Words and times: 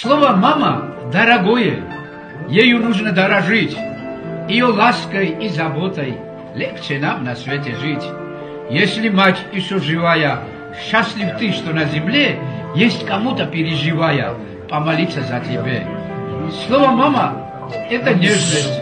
Слово 0.00 0.30
«мама» 0.30 0.94
дорогое, 1.12 1.84
ею 2.48 2.78
нужно 2.78 3.12
дорожить. 3.12 3.76
Ее 4.48 4.64
лаской 4.64 5.26
и 5.26 5.50
заботой 5.50 6.16
легче 6.54 6.98
нам 6.98 7.24
на 7.24 7.36
свете 7.36 7.76
жить. 7.76 8.02
Если 8.70 9.10
мать 9.10 9.36
еще 9.52 9.78
живая, 9.80 10.38
счастлив 10.80 11.36
ты, 11.38 11.52
что 11.52 11.74
на 11.74 11.84
земле 11.84 12.38
есть 12.74 13.04
кому-то 13.04 13.44
переживая, 13.44 14.34
помолиться 14.70 15.20
за 15.20 15.40
тебя. 15.40 15.86
Слово 16.66 16.88
«мама»– 16.92 17.68
это 17.90 18.14
нежность, 18.14 18.80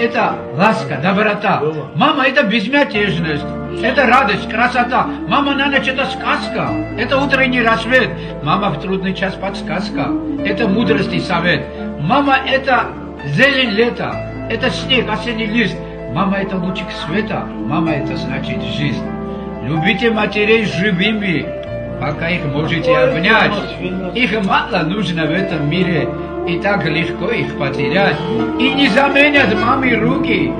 это 0.00 0.34
ласка, 0.54 0.98
доброта. 1.00 1.62
Мама– 1.94 2.26
это 2.26 2.42
безмятежность, 2.42 3.46
это 3.82 4.06
радость, 4.06 4.48
красота. 4.48 5.06
Мама 5.28 5.54
на 5.54 5.66
ночь– 5.66 5.86
это 5.88 6.06
сказка, 6.06 6.70
это 6.98 7.18
утренний 7.18 7.62
рассвет. 7.62 8.10
Мама 8.42 8.70
в 8.70 8.80
трудный 8.80 9.14
час 9.14 9.34
подсказка, 9.34 10.08
это 10.44 10.68
мудрость 10.68 11.12
и 11.12 11.20
совет. 11.20 11.64
Мама– 12.00 12.36
это 12.46 12.86
зелень 13.24 13.70
лета, 13.70 14.14
это 14.50 14.70
снег, 14.70 15.08
осенний 15.08 15.46
лист. 15.46 15.76
Мама– 16.12 16.38
это 16.38 16.56
лучик 16.56 16.86
света, 17.06 17.44
мама– 17.66 17.90
это 17.92 18.16
значит 18.16 18.62
жизнь. 18.62 19.04
Любите 19.64 20.10
матерей 20.10 20.64
живыми, 20.64 21.46
пока 22.00 22.28
их 22.28 22.44
можете 22.46 22.96
обнять. 22.96 23.52
Их 24.14 24.44
мало 24.44 24.82
нужно 24.84 25.26
в 25.26 25.30
этом 25.30 25.70
мире, 25.70 26.08
и 26.48 26.58
так 26.58 26.84
легко 26.84 27.30
их 27.30 27.56
потерять. 27.58 28.16
И 28.58 28.72
не 28.72 28.88
заменят 28.88 29.54
мамы 29.54 29.94
руки, 29.94 30.52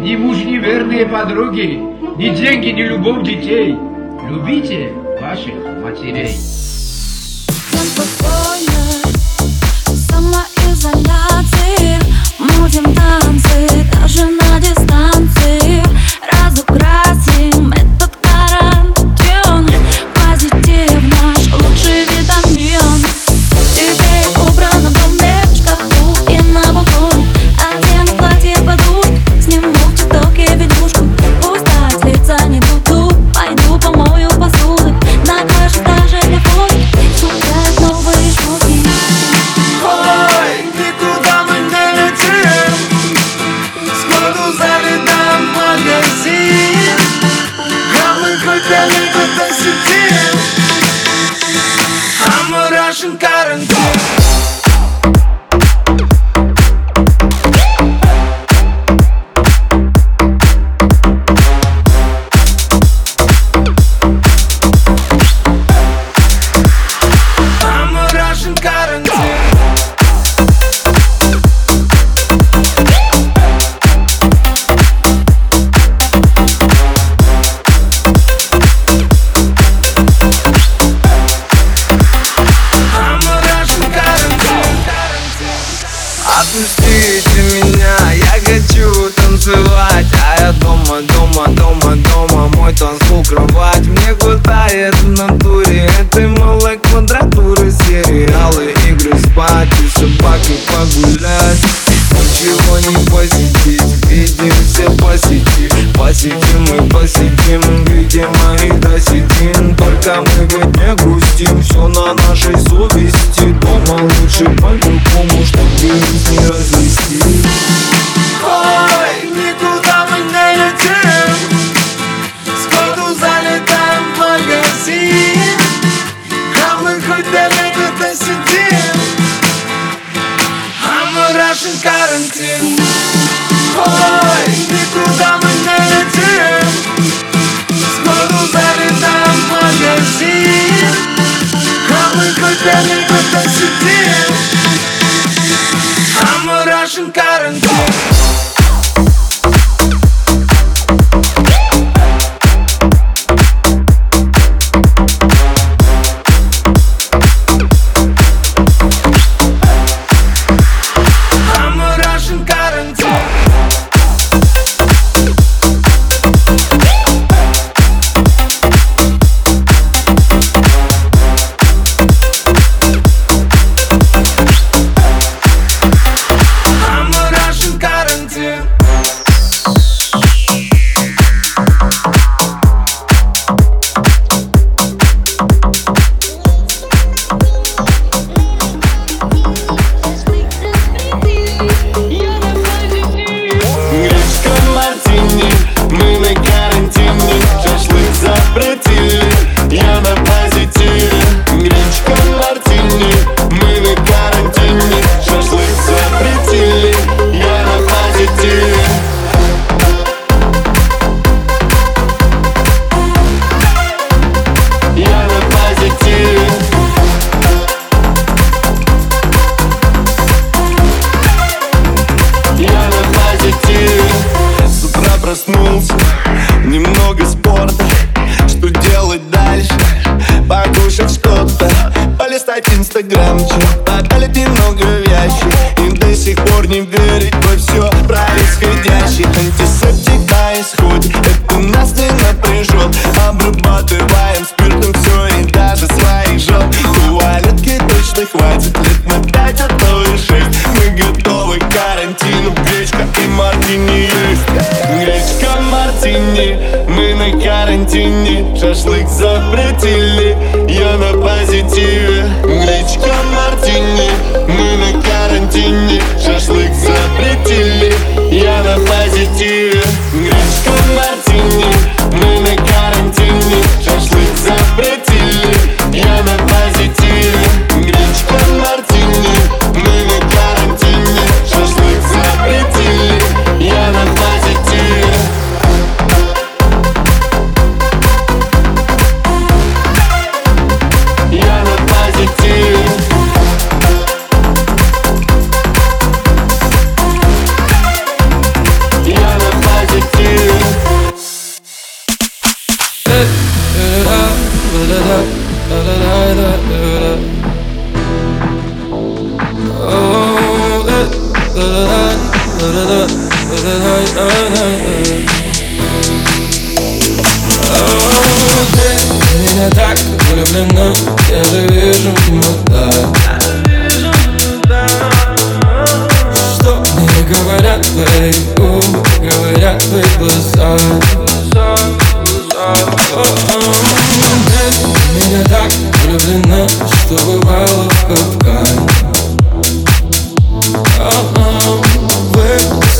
ни 0.00 0.16
муж, 0.16 0.38
ни 0.38 0.56
верные 0.56 1.06
подруги, 1.06 1.80
ни 2.16 2.28
деньги, 2.34 2.68
ни 2.68 2.82
любовь 2.82 3.24
детей. 3.24 3.76
Любите 4.28 4.92
ваших 5.20 5.54
матерей. 5.82 6.36
Мутим 12.38 12.94
танцы, 12.94 13.86
даже 13.92 14.26
на 14.26 14.60
дистанции 14.60 15.82
Разукрасим 16.32 17.05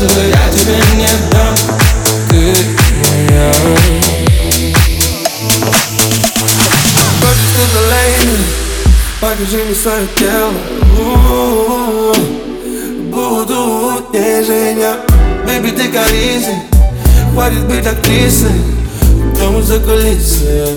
nasıl 0.01 0.15
geldi 0.15 0.71
yeniden 0.71 1.55
kıyamam 2.29 2.77
Back 7.21 7.39
to 7.53 7.63
the 7.73 7.81
lane 7.89 8.37
Packaging 9.21 9.75
sarıp 9.83 10.17
gel 10.17 10.51
Буду 13.11 13.61
тяжения 14.13 14.93
Baby, 15.47 15.71
ты 15.71 15.87
коризи 15.87 16.55
Хватит 17.33 17.63
быть 17.65 17.87
актрисой 17.87 18.61
Дома 19.39 19.61
за 19.63 19.79
кулисы 19.79 20.67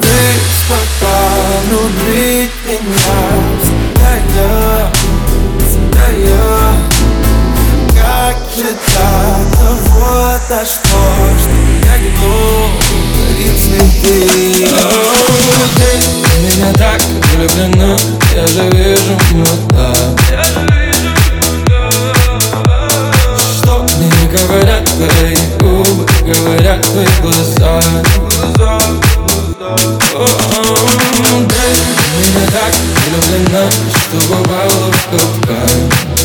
Ты 0.00 0.16
спокойно 0.56 1.60
внутри 1.68 2.48
меня 2.66 3.18
Всегда 3.62 4.12
я, 4.36 4.90
всегда 5.66 6.06
я 6.08 6.63
лепечется 8.56 9.00
того, 9.52 10.06
ото 10.34 10.60
а 10.60 10.64
что, 10.64 10.88
что 11.38 11.56
я 11.86 11.98
не 11.98 12.10
говорит 12.10 13.54
цветы 13.60 14.68
О, 14.72 15.14
ты 15.76 15.88
меня 16.40 16.72
так 16.74 17.00
влюблена, 17.32 17.96
я 18.34 18.46
же 18.46 18.62
вижу, 18.70 19.18
ну 19.32 19.38
мы 19.38 19.46
так 19.70 20.14
Что 23.58 23.72
мне 23.82 24.10
говорят 24.32 24.84
твои 24.84 25.36
губы, 25.60 26.04
говорят 26.22 26.80
твои 26.82 27.06
глаза? 27.22 27.80
О, 30.14 30.26
ты 31.48 31.64
меня 32.20 32.44
так 32.52 32.72
влюблена, 33.06 33.64
что 33.70 34.16
бывало 34.28 34.92
в 34.92 34.94
капкане 35.10 36.23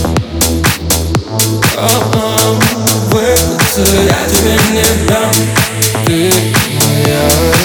Выбраться 3.10 3.80
я 3.80 4.18
тебе 4.28 4.58
не 4.72 5.08
дам 5.08 5.32
Ты 6.06 6.32
моя 6.76 7.59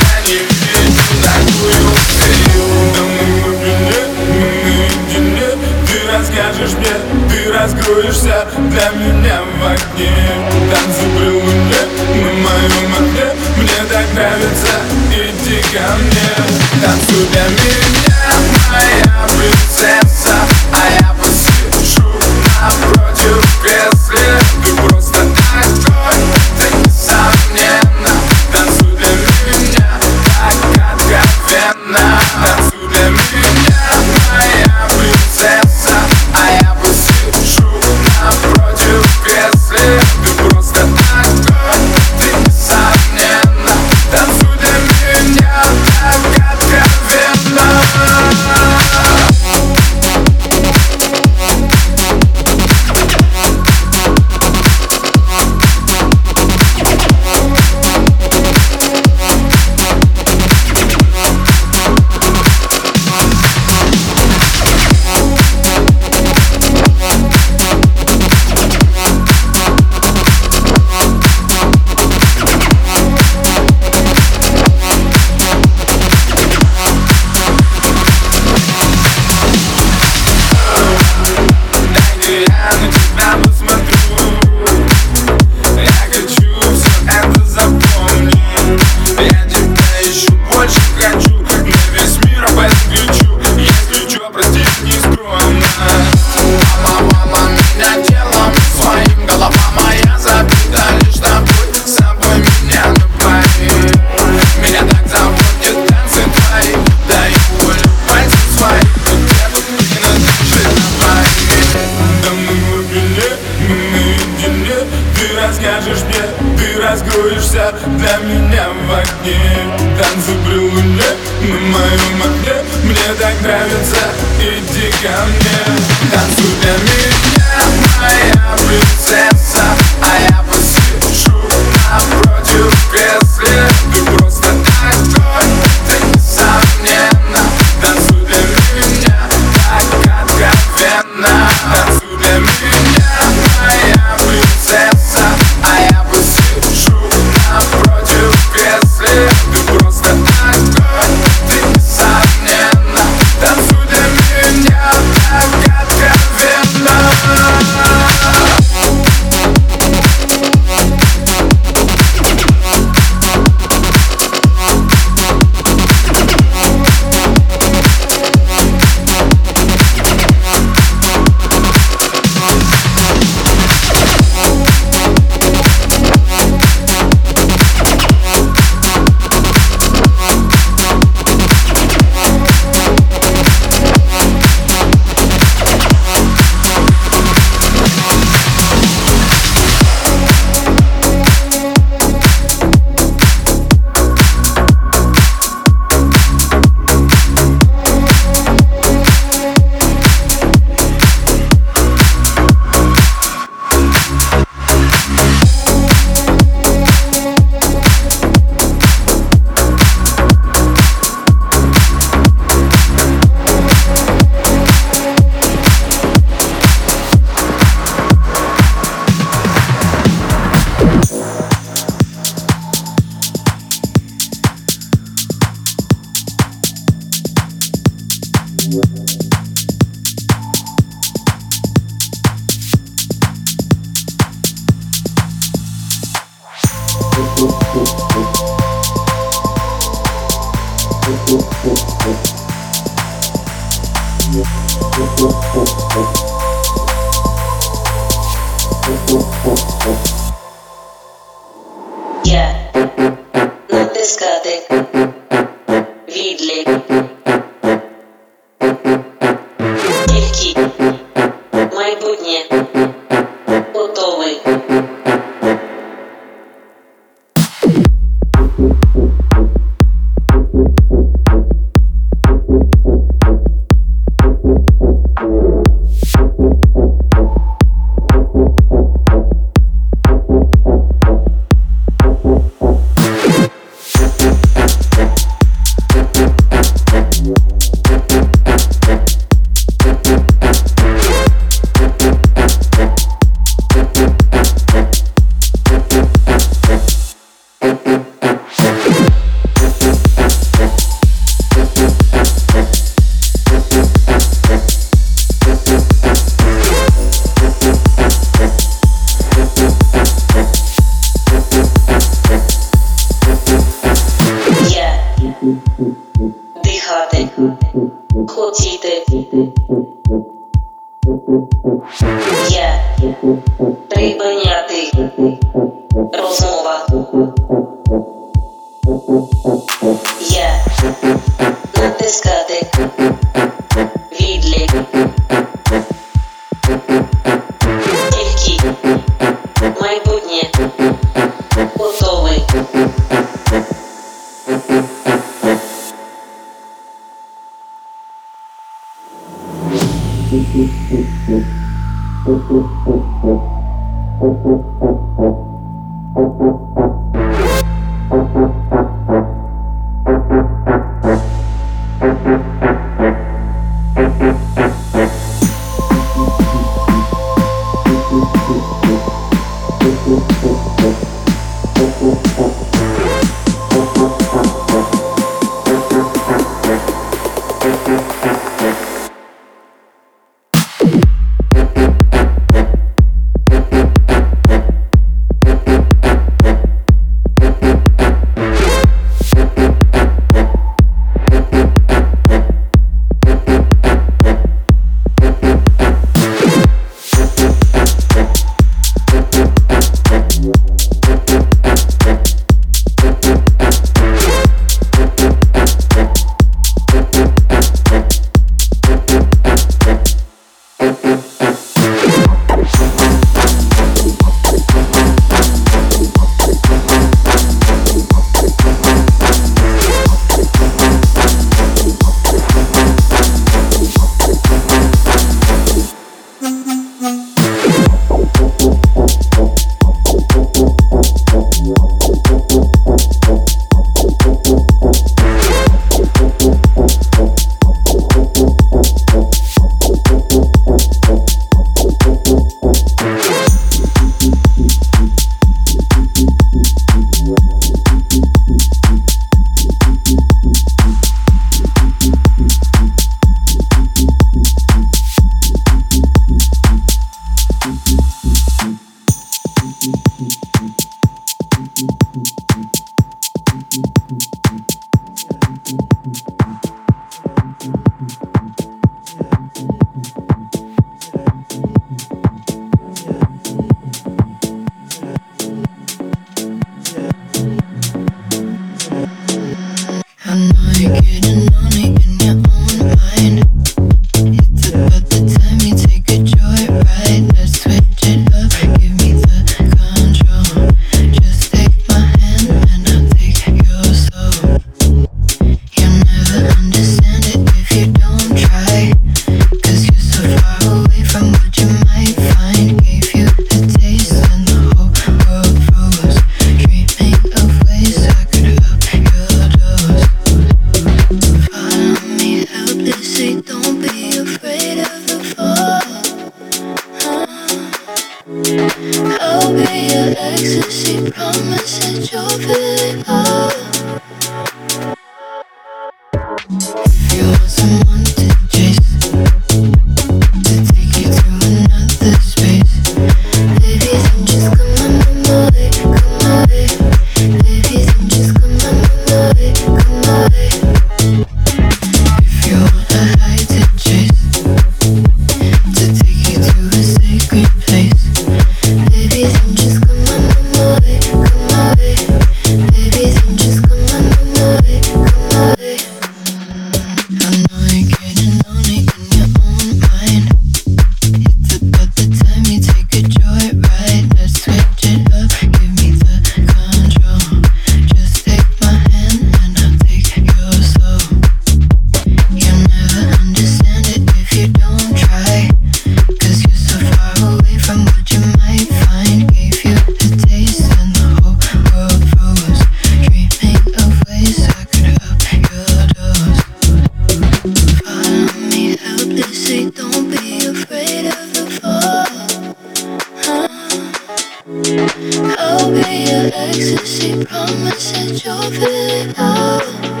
I'll 594.63 595.71
be 595.71 596.05
your 596.05 596.29
ecstasy, 596.33 597.25
promise 597.25 597.91
that 597.93 598.23
you'll 598.23 598.51
fill 598.51 599.09
it 599.09 599.17
out. 599.17 600.00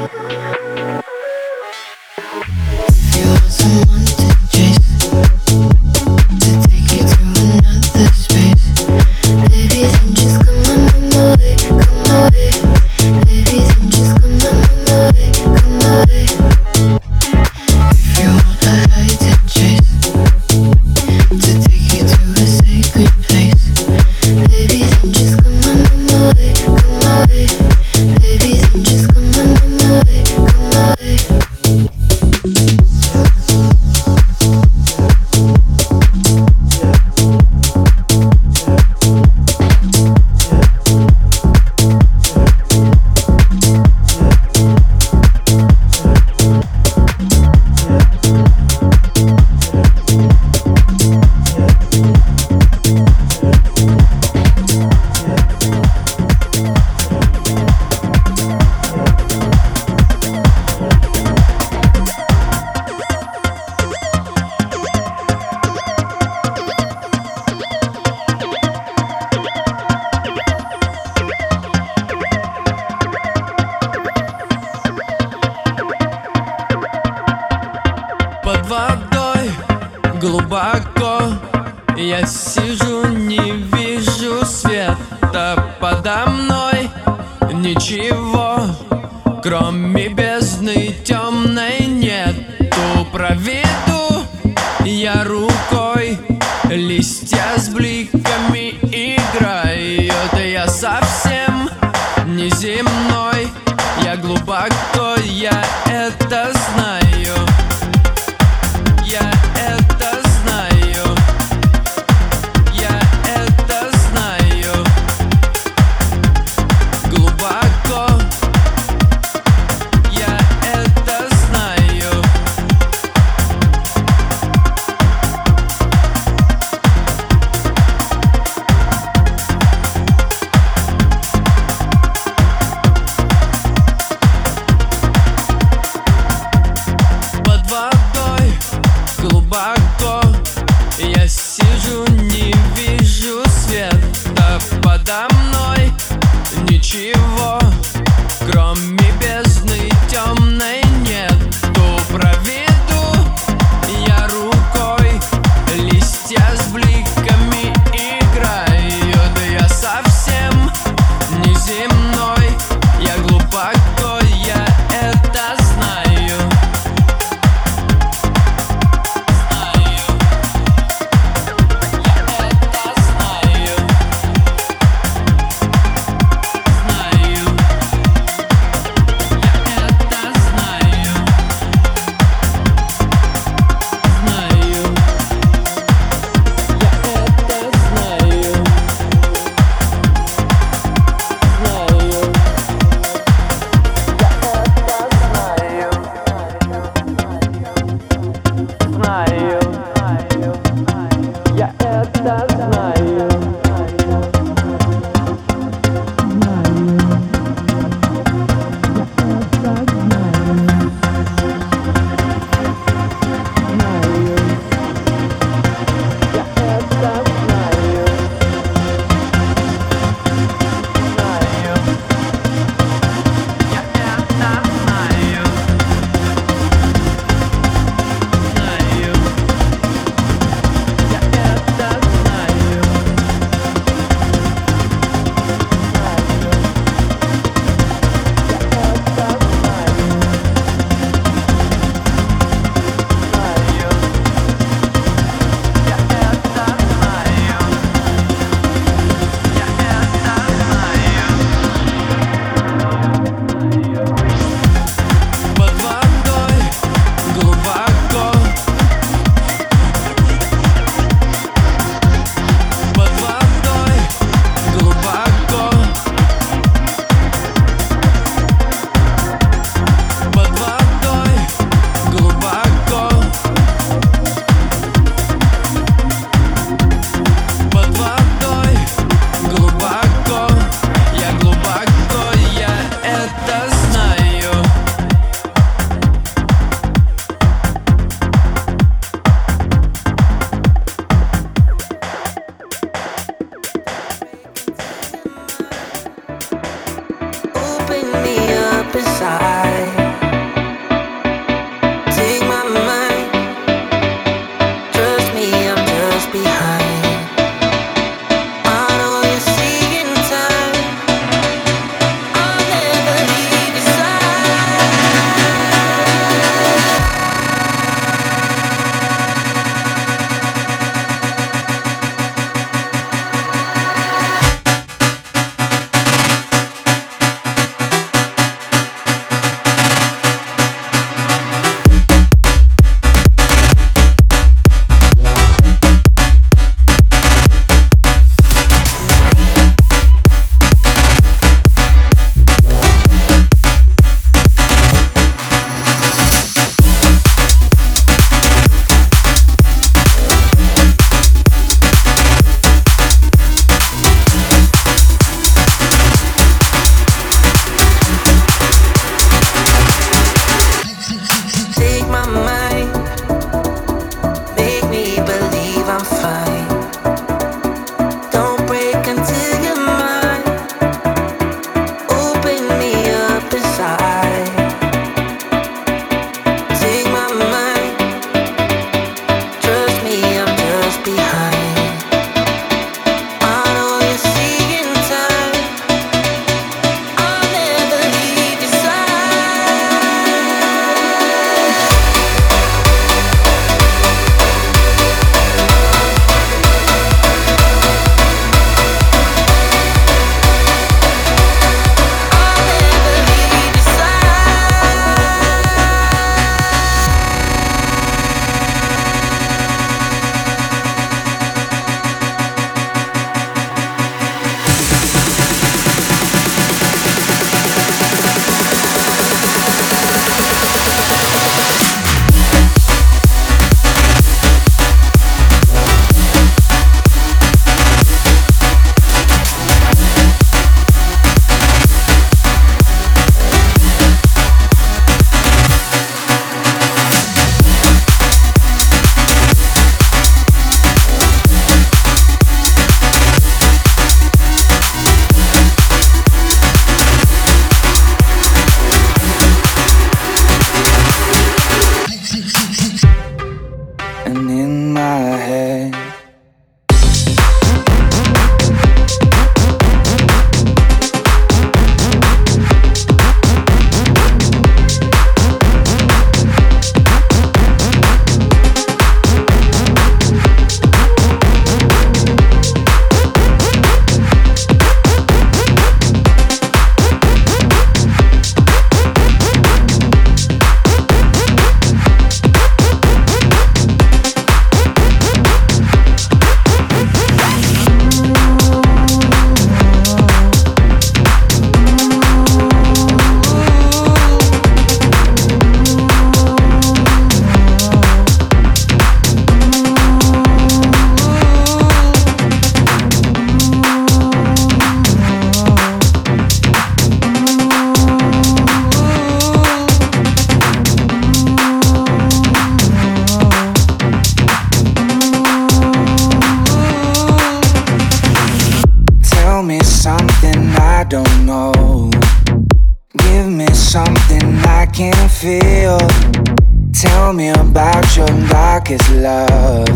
Tell 525.41 527.33
me 527.33 527.49
about 527.49 528.15
your 528.15 528.27
darkest 528.47 529.09
love. 529.09 529.87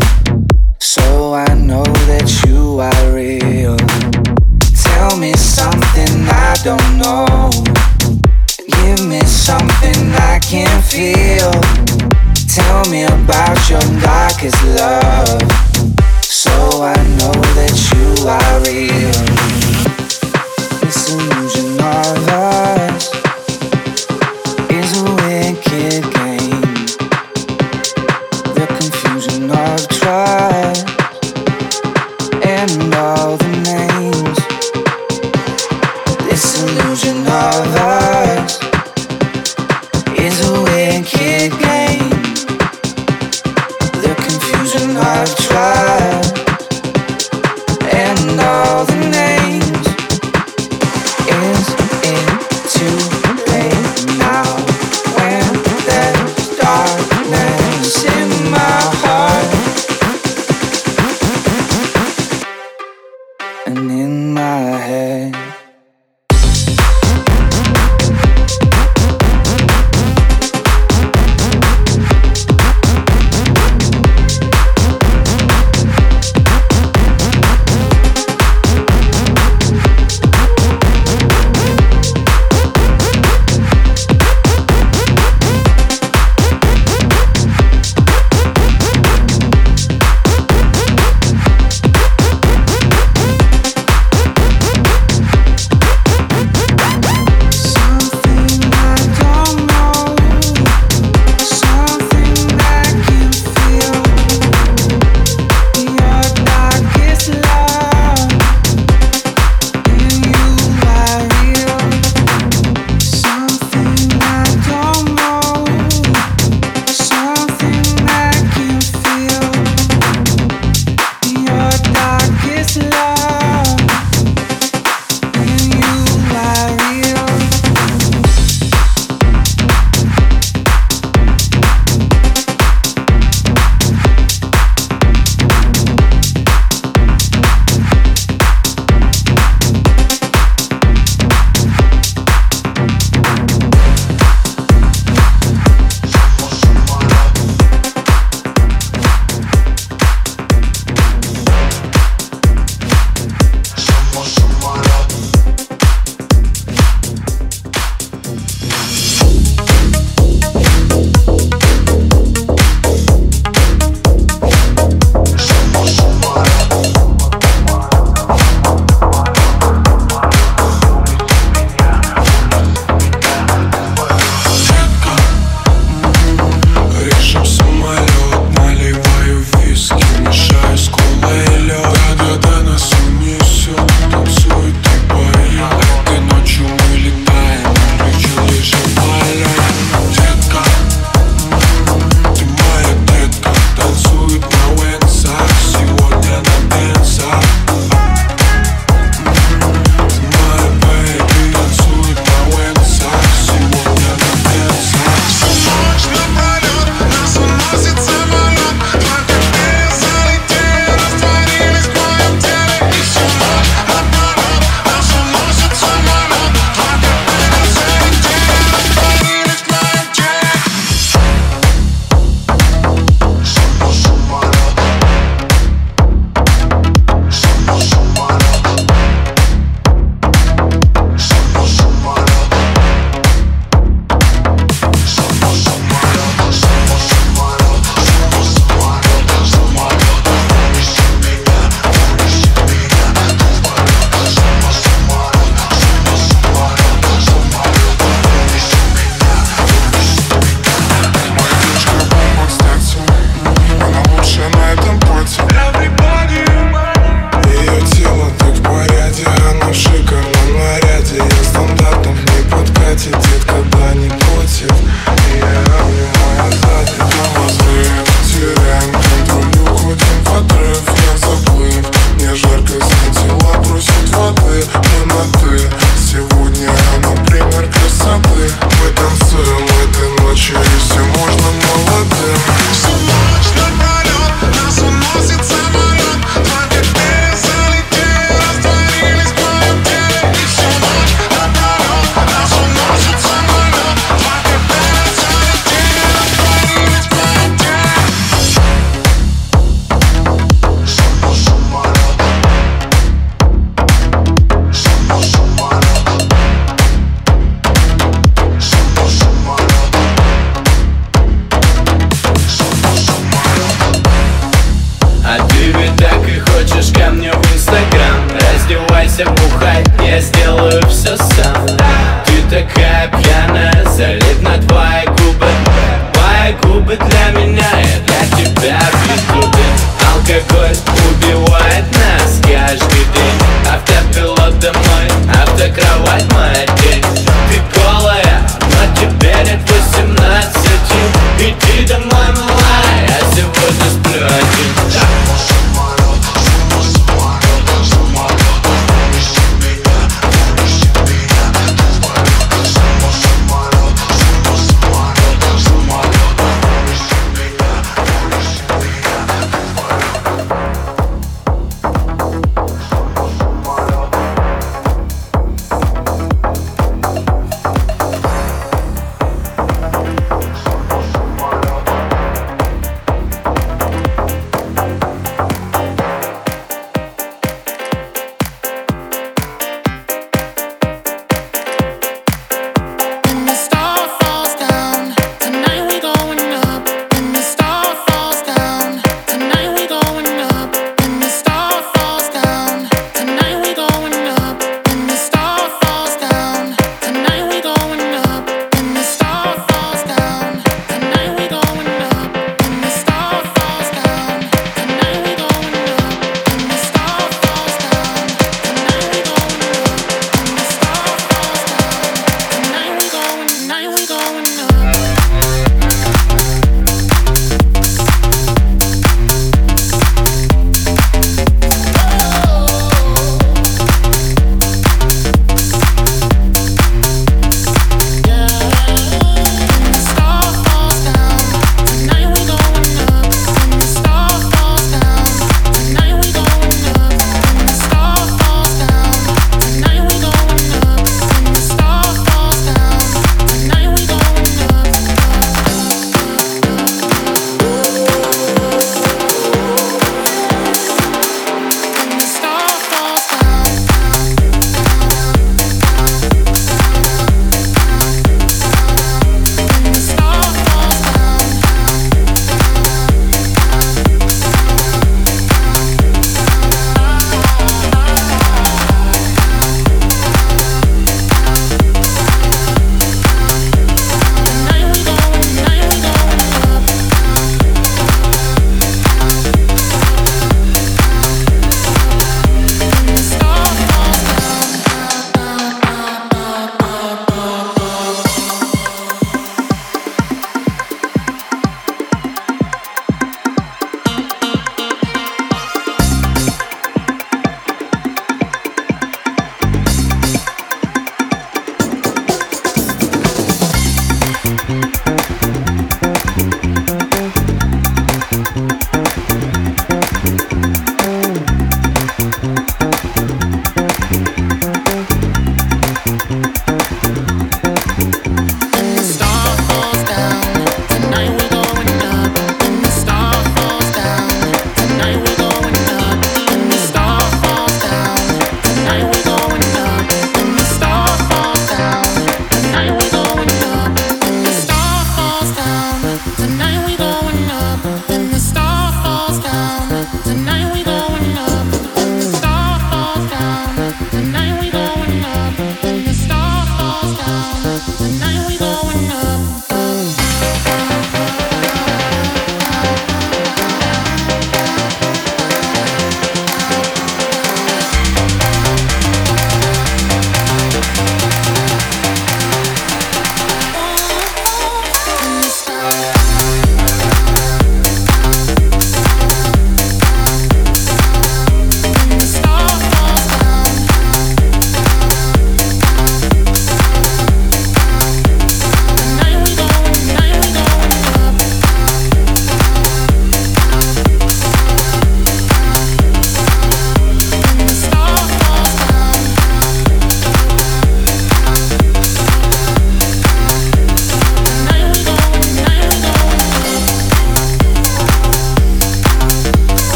So 0.80 1.34
I 1.34 1.54
know 1.54 1.84
that 1.84 2.26
you 2.44 2.80
are 2.80 3.14
real. 3.14 3.76
Tell 4.74 5.16
me 5.16 5.34
something 5.34 6.26
I 6.26 6.56
don't 6.64 6.98
know. 6.98 7.50
Give 8.66 9.06
me 9.06 9.20
something 9.20 10.10
I 10.14 10.40
can 10.42 10.82
feel. 10.82 11.52
Tell 12.50 12.84
me 12.90 13.04
about 13.04 13.70
your 13.70 13.86
darkest 14.02 14.60
love. 14.74 15.42
So 16.22 16.50
I 16.82 16.96
know 17.18 17.38
that 17.54 17.74
you 17.94 18.26
are 18.26 18.58
real. 18.66 19.55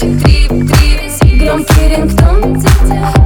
Романтик, 0.00 0.22
трип, 0.22 0.48
трип 0.48 1.42
Громкий 1.42 1.88
рингтон 1.88 2.62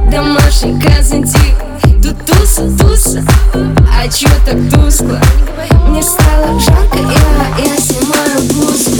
Домашний 0.09 0.81
казантик 0.81 1.55
Тут 2.01 2.25
туса, 2.25 2.63
туса. 2.77 3.23
А 3.53 4.07
чё 4.07 4.29
так 4.45 4.57
тускло? 4.71 5.19
Мне 5.87 6.01
стало 6.01 6.59
жарко, 6.59 6.97
я, 6.97 7.63
я 7.63 7.77
снимаю 7.77 8.41
блузку 8.53 8.97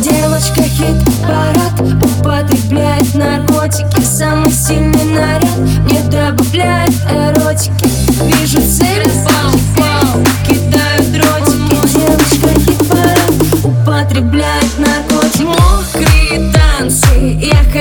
Девочка 0.00 0.62
хит-парад 0.62 1.80
Употребляет 1.80 3.14
наркотики. 3.14 4.02
Самый 4.02 4.52
сильный 4.52 5.04
наряд. 5.04 5.58
Мне 5.84 6.00
добавляет 6.02 6.94
эротики 7.10 7.83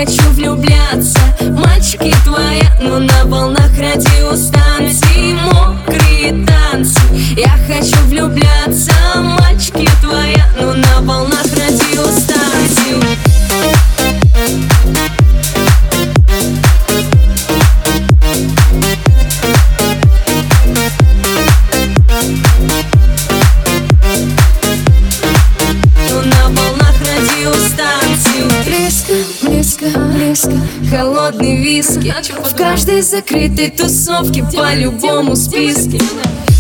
хочу 0.06 0.30
влюбляться 0.34 0.83
Каждой 32.94 33.10
закрытой 33.10 33.70
тусовке 33.72 34.44
По 34.56 34.76
любому 34.76 35.36
списке. 35.36 36.00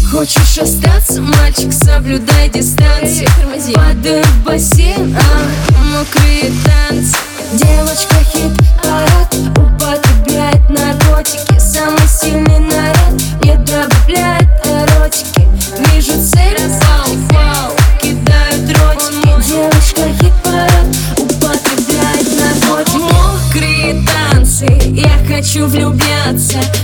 Хочешь 0.10 0.58
остаться, 0.58 1.22
мальчик, 1.22 1.72
соблюдай 1.72 2.50
дистанцию. 2.50 3.28
Падаю 3.76 4.24
в 4.24 4.44
бассейн, 4.44 5.16
а, 5.16 5.76
мокрые 5.84 6.52
танцы. 6.66 7.16
Девочка 7.54 8.16
хит-парад 8.32 9.36
Употребляет 9.52 10.68
наркотики. 10.72 11.60
Самый 11.60 12.08
сильный 12.08 12.60
наряд 12.62 13.14
Не 13.44 13.56
добавляет 13.58 14.50
эротики. 14.66 15.48
Вижу 15.94 16.14
цель, 16.14 16.58
пау, 16.82 17.16
пау 17.30 17.76
Кидаю 18.02 18.68
дротики 18.68 19.48
Девочка 19.48 20.02
хит-парад 20.20 20.88
Употребляет 21.16 22.28
наркотики. 22.40 22.98
Мокрые 22.98 24.04
танцы 24.08 24.66
Я 24.96 25.12
хочу 25.28 25.68
влюбляться 25.68 26.03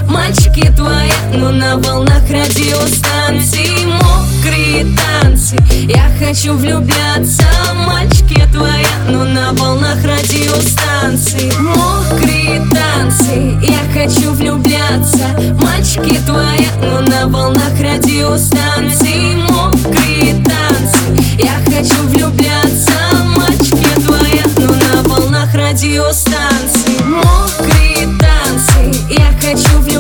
Мальчики 0.10 0.72
твоя, 0.76 1.14
но 1.36 1.52
на 1.52 1.78
волнах 1.78 2.24
радиостанции. 2.30 3.86
Мокрые 3.86 4.86
танцы 4.98 5.56
Я 5.88 6.10
хочу 6.20 6.56
влюбляться. 6.56 7.46
Мальчики 7.76 8.44
твоя, 8.52 8.88
но 9.08 9.24
на 9.24 9.54
волнах 9.54 10.04
радиостанции. 10.04 11.52
Мокрые 11.60 12.62
танцы 12.72 13.58
Я 13.62 13.82
хочу 13.94 14.32
влюбляться. 14.32 15.28
Мальчики 15.62 16.20
твоя, 16.26 16.70
но 16.82 17.02
на 17.02 17.28
волнах 17.28 17.80
радиостанции. 17.80 19.36
Мокрые 19.50 20.44
танцы 20.44 21.24
Я 21.38 21.54
хочу 21.66 22.02
влюбляться. 22.08 22.92
Мальчики 23.36 24.02
твоя, 24.06 24.44
но 24.58 24.74
на 24.74 25.04
волнах 25.08 25.54
радиостанции. 25.54 27.04
Мокрые 27.04 28.08
танцы 28.18 28.98
Я 29.10 29.32
хочу 29.40 29.78
влюбляться 29.80 29.99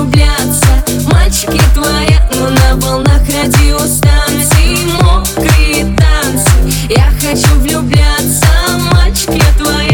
Мальчики 1.40 1.64
твоя, 1.74 2.30
но 2.34 2.50
на 2.50 2.76
волнах 2.76 3.22
радиостанции 3.22 4.92
Мокрые 5.02 5.96
танцы. 5.96 6.52
Я 6.90 7.10
хочу 7.22 7.56
влюбляться 7.60 8.46
твоя, 8.98 9.48
но 9.58 9.89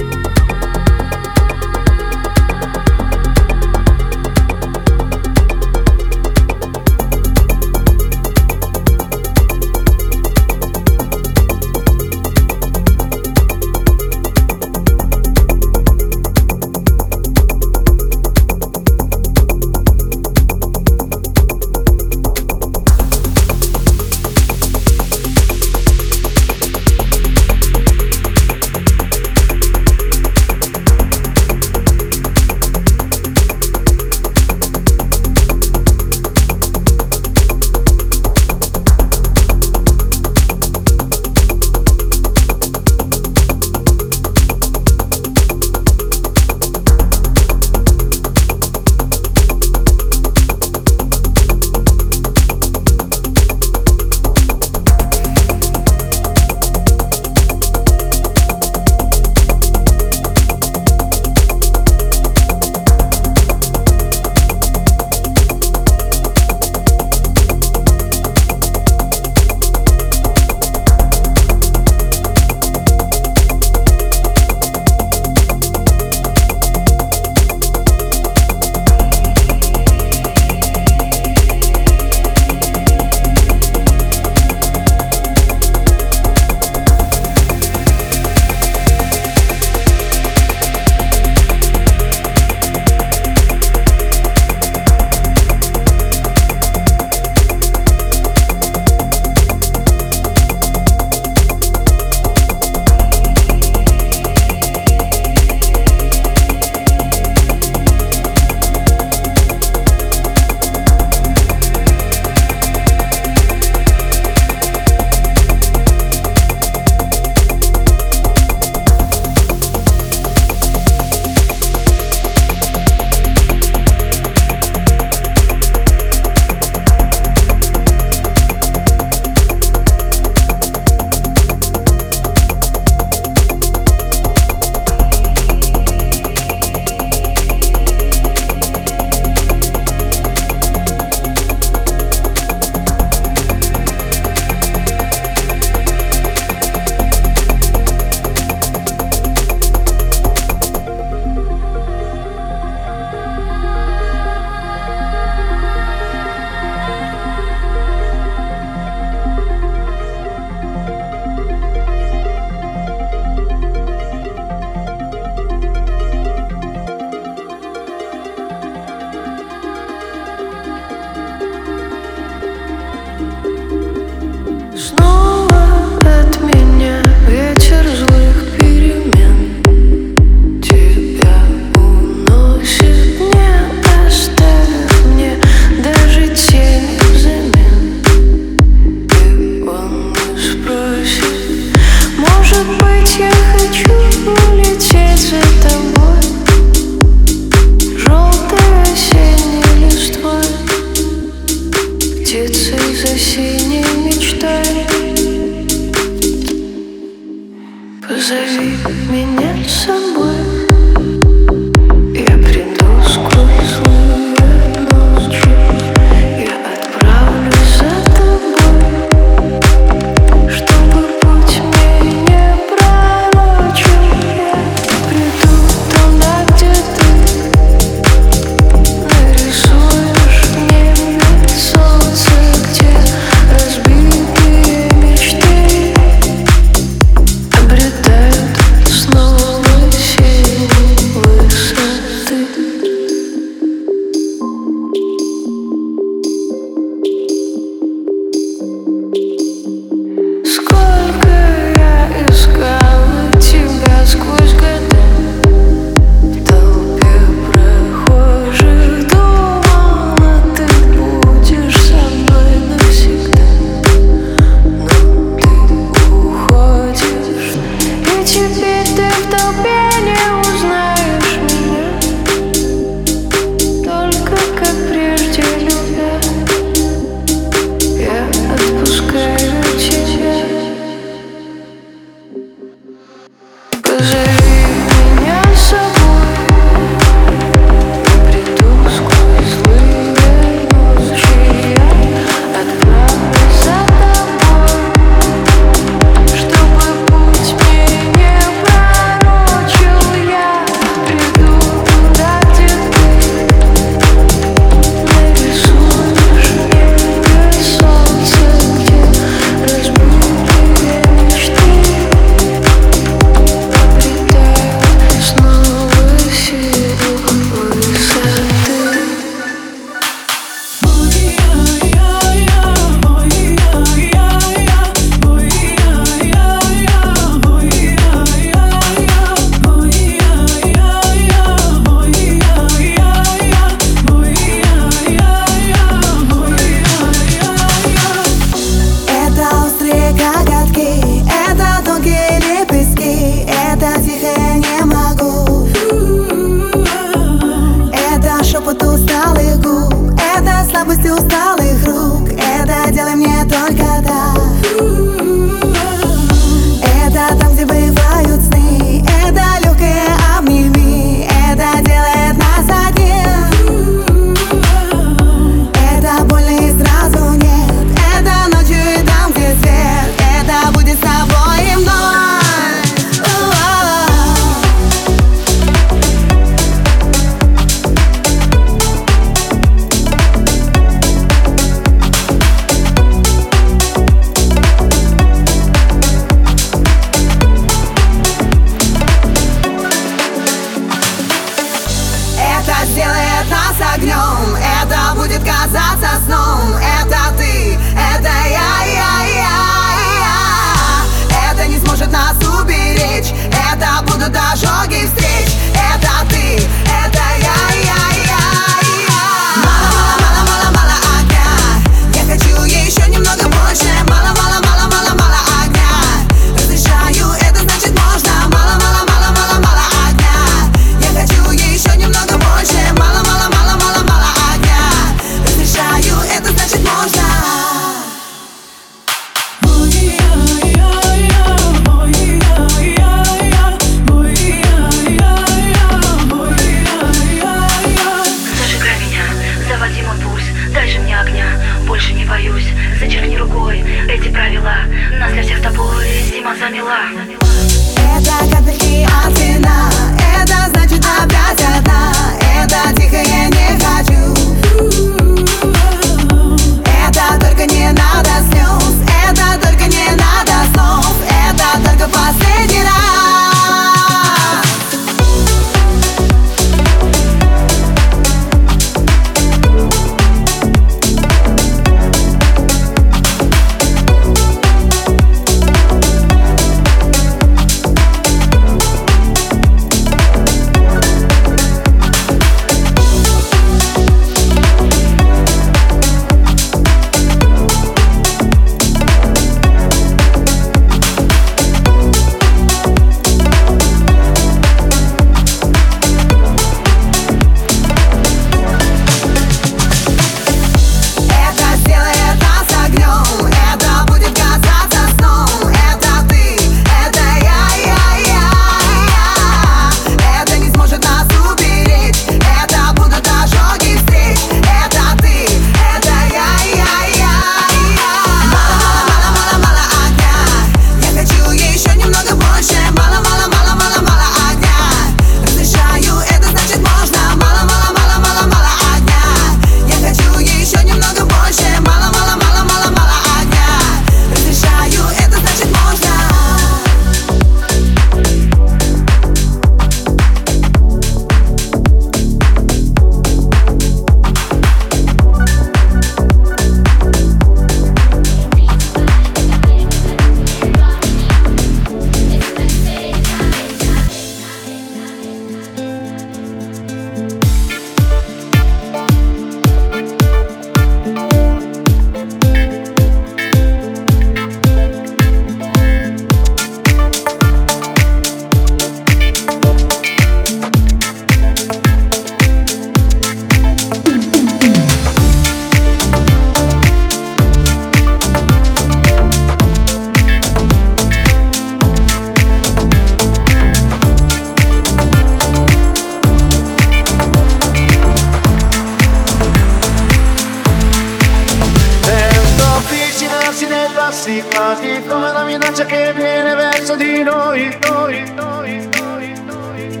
minaccia 595.84 595.86
che 595.86 596.12
viene 596.14 596.54
verso 596.54 596.96
di 596.96 597.22
noi, 597.22 597.76
noi, 597.88 598.32
noi, 598.34 598.90
noi, 598.96 599.40
noi. 599.46 600.00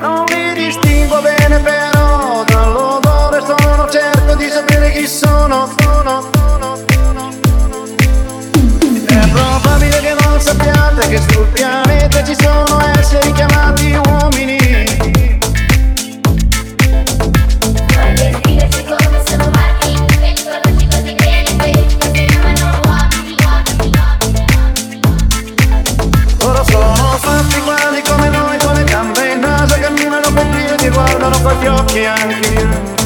Non 0.00 0.24
mi 0.28 0.54
distingo 0.54 1.20
bene 1.20 1.58
però 1.60 2.44
dall'odore 2.44 3.40
sono 3.40 3.88
cerco 3.90 4.34
di 4.34 4.48
sapere 4.48 4.92
chi 4.92 5.06
sono, 5.06 5.68
sono, 5.78 6.28
sono, 6.32 6.78
sono, 6.88 7.32
sono. 7.42 7.84
È 9.06 9.28
probabile 9.30 10.00
che 10.00 10.16
non 10.22 10.40
sappiate 10.40 11.08
che 11.08 11.20
sul 11.28 11.46
pianeta 11.52 12.24
ci 12.24 12.36
sono 12.38 12.80
esseri 12.96 13.32
chiamati 13.32 13.92
uomini. 13.92 14.57
Yankee, 31.98 32.54
Yankee. 32.54 32.97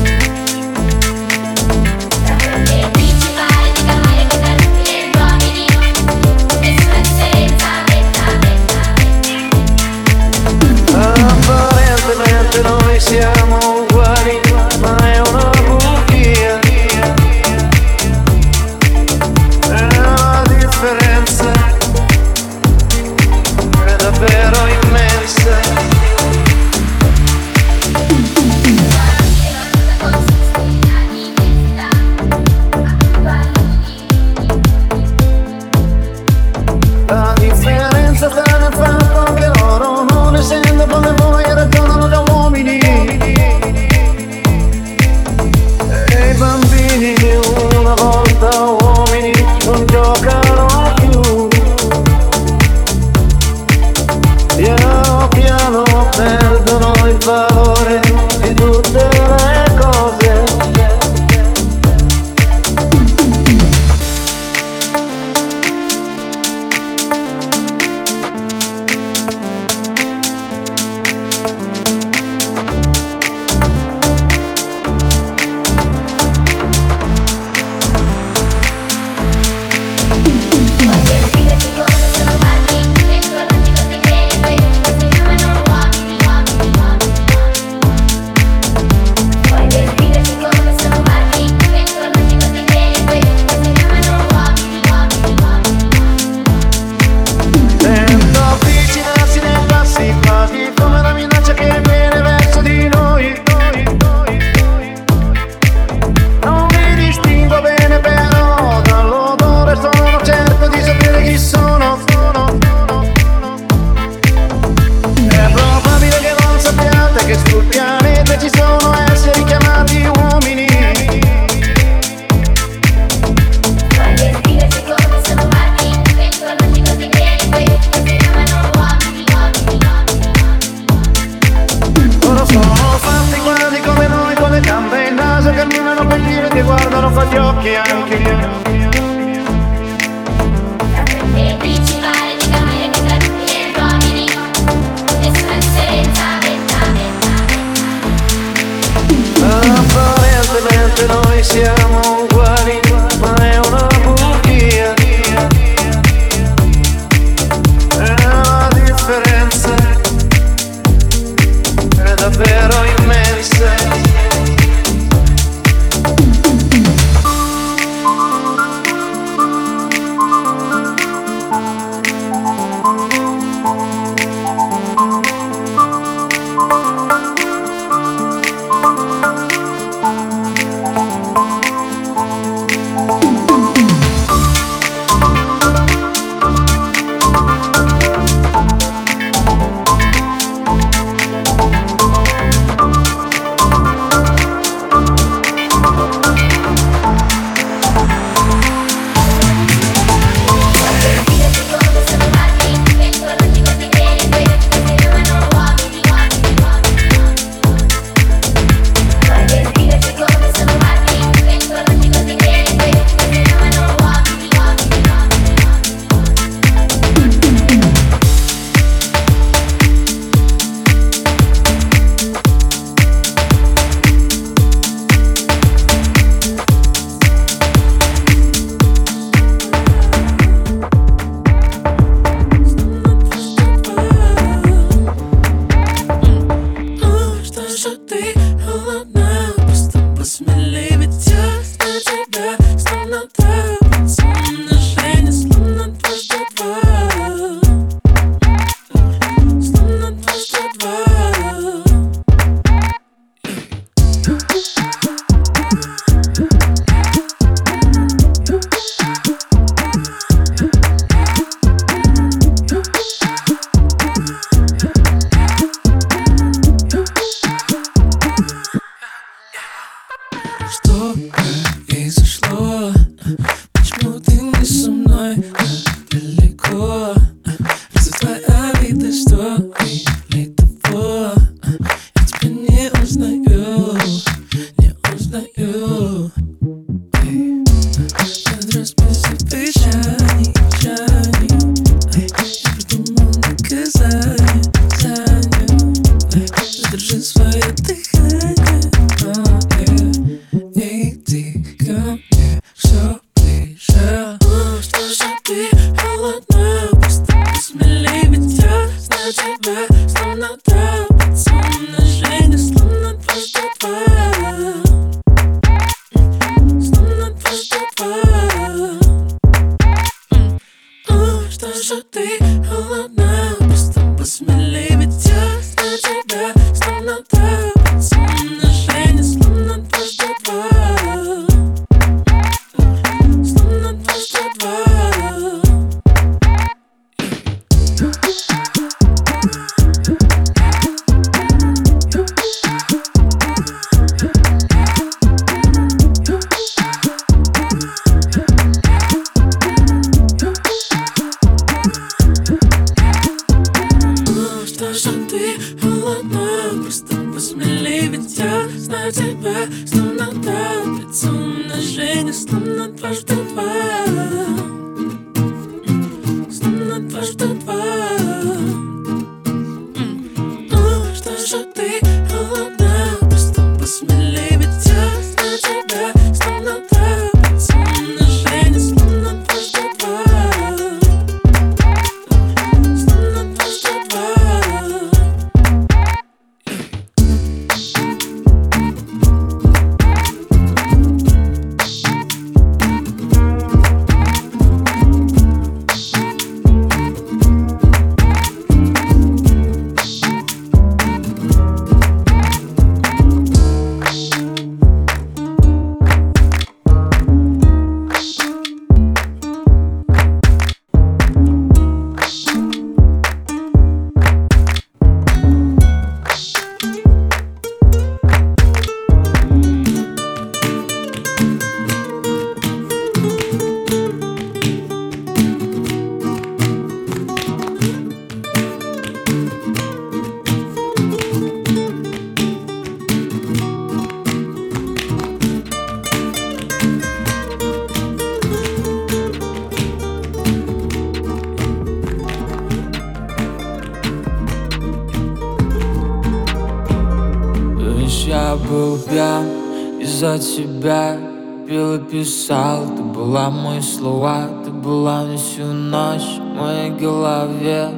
Писал, 452.23 452.87
ты 452.97 453.03
была 453.03 453.51
мои 453.51 453.81
слова 453.81 454.49
Ты 454.64 454.70
была 454.70 455.25
мне 455.25 455.37
всю 455.37 455.64
ночь 455.64 456.39
в 456.39 456.61
моей 456.61 456.91
голове. 456.91 457.89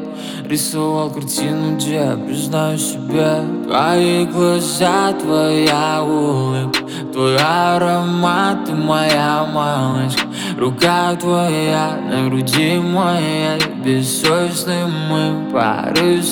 Рисовал 0.49 1.11
картину, 1.11 1.77
где 1.77 2.17
признаю 2.27 2.79
себе 2.79 3.43
Твои 3.67 4.25
глаза, 4.25 5.13
твоя 5.13 6.03
улыбка 6.03 6.81
Твой 7.13 7.37
аромат, 7.37 8.65
ты 8.65 8.73
моя 8.73 9.47
малышка. 9.53 10.23
Рука 10.59 11.15
твоя 11.17 11.99
на 12.11 12.29
груди 12.29 12.79
моей 12.79 13.61
Бессовестны 13.85 14.87
мы 15.11 15.51
пары 15.53 16.23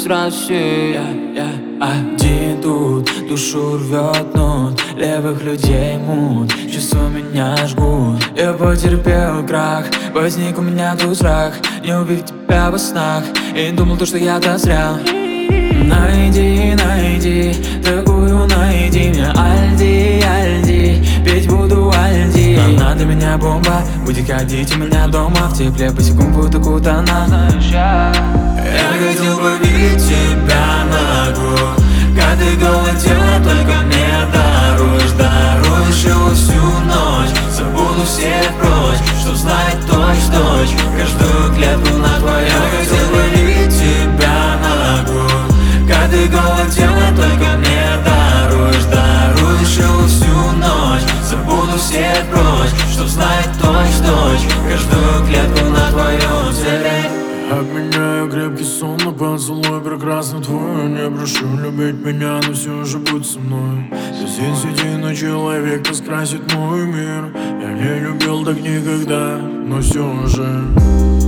я, 0.48 1.06
я 1.34 1.48
один 1.80 2.62
тут 2.62 3.10
Душу 3.28 3.76
рвет 3.76 4.34
нут 4.34 4.61
Левых 4.96 5.42
людей 5.42 5.96
мут 5.96 6.52
Чувства 6.70 7.08
меня 7.08 7.56
жгут. 7.66 8.22
Я 8.36 8.52
потерпел 8.52 9.46
крах. 9.46 9.86
Возник 10.14 10.58
у 10.58 10.62
меня 10.62 10.94
тут 10.96 11.16
страх. 11.16 11.54
Не 11.82 11.96
увидеть 11.98 12.26
тебя 12.26 12.70
во 12.70 12.78
снах. 12.78 13.24
И 13.56 13.70
думал 13.70 13.96
то, 13.96 14.04
что 14.04 14.18
я-то 14.18 14.58
зря 14.58 14.98
Найди, 15.84 16.74
найди. 16.74 17.54
Такую 17.82 18.46
найди. 18.46 19.08
Мне 19.08 19.32
Альди, 19.34 20.22
Альди. 20.24 21.04
Петь 21.24 21.48
буду 21.48 21.90
Альди. 21.90 22.58
Она 22.58 22.94
для 22.94 23.06
меня 23.06 23.38
бомба. 23.38 23.82
Будет 24.04 24.30
ходить 24.30 24.76
у 24.76 24.78
меня 24.78 25.06
дома. 25.08 25.48
В 25.48 25.56
тепле 25.56 25.90
босиком 25.90 26.32
буду 26.32 26.60
куда 26.60 27.02
Знаешь, 27.04 27.64
я 27.72 28.12
Я 28.56 29.08
хотел 29.08 29.36
бы 29.36 29.52
видеть 29.62 30.04
тебя 30.06 30.84
ногу. 30.84 31.82
Как 32.14 32.38
ты 32.38 32.56
голое 32.56 32.94
тело 32.96 33.42
только 33.42 33.80
мне 33.86 34.32
даруешь 34.32 34.51
Его 36.04 36.30
всю 36.30 36.62
ночь. 36.86 37.42
Забуду 37.62 38.02
всех 38.04 38.50
прочь 38.58 38.98
Чтоб 39.20 39.34
знать 39.36 39.76
точь-точь 39.86 40.74
Каждую 40.96 41.54
клетку 41.54 41.96
на 41.98 42.18
твоем 42.18 42.48
Я 42.48 42.78
хотел 42.78 43.06
бы 43.12 43.70
тебя 43.70 44.58
ногу 44.64 45.28
Как 45.86 46.10
ты 46.10 46.26
голое 46.28 46.70
тело 46.70 47.06
только 47.14 47.58
мне 47.58 47.84
даруешь. 48.04 48.84
Даруешь 48.84 49.76
его 49.76 50.06
всю 50.06 50.34
ночь 50.56 51.02
Забуду 51.28 51.78
всех 51.78 52.24
прочь 52.32 52.92
Чтоб 52.92 53.06
знать 53.06 53.50
точь-точь 53.60 54.48
Каждую 54.68 55.26
клетку 55.26 55.64
на 55.66 55.90
твоем 55.90 56.54
теле 56.54 57.01
Обменяю 57.52 58.30
крепкий 58.30 58.64
сон 58.64 58.96
на 59.04 59.12
поцелуй 59.12 59.82
прекрасный 59.82 60.42
твой. 60.42 60.88
Не 60.88 61.10
прошу 61.10 61.44
любить 61.58 62.02
меня, 62.02 62.40
но 62.46 62.54
все 62.54 62.82
же 62.82 62.98
будь 62.98 63.26
со 63.26 63.38
мной. 63.40 63.90
Здесь 64.14 64.38
есть 64.38 64.64
единый 64.64 65.14
человек, 65.14 65.84
кто 65.84 65.92
скрасит 65.92 66.40
мой 66.54 66.86
мир. 66.86 67.30
Я 67.60 67.72
не 67.74 68.00
любил 68.06 68.42
так 68.42 68.58
никогда, 68.58 69.36
но 69.36 69.82
все 69.82 70.26
же. 70.28 70.64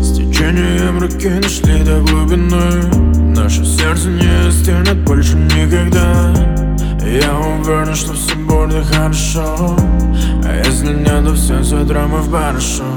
С 0.03 0.17
течением 0.17 1.03
реки 1.03 1.29
нашли 1.29 1.85
до 1.85 2.01
глубины. 2.01 3.35
Наше 3.37 3.63
сердце 3.63 4.09
не 4.09 4.51
стянет 4.51 5.05
больше 5.05 5.37
никогда. 5.37 6.33
Я 7.05 7.39
уверен, 7.39 7.95
что 7.95 8.15
все 8.15 8.35
будет 8.37 8.87
хорошо. 8.87 9.77
А 10.43 10.63
если 10.65 10.95
нет, 10.95 11.23
то 11.23 11.35
все 11.35 11.83
утра 11.83 12.07
мы 12.07 12.21
в 12.21 12.31
барышо 12.31 12.94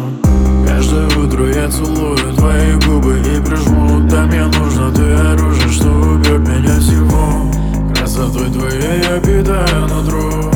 Каждое 0.78 1.08
утро 1.18 1.48
я 1.48 1.68
целую 1.70 2.36
твои 2.36 2.74
губы 2.86 3.18
и 3.18 3.42
прижму. 3.42 4.00
Да 4.08 4.28
мне 4.28 4.46
нужно 4.46 4.94
ты 4.94 5.12
оружие, 5.12 5.72
что 5.72 5.88
убьет 5.88 6.48
меня 6.48 6.80
всего. 6.80 7.52
Красотой 7.96 8.52
твоей 8.52 9.02
я 9.02 9.20
питаю 9.20 9.88
нутро. 9.88 10.52